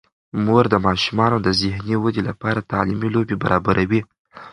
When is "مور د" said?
0.45-0.75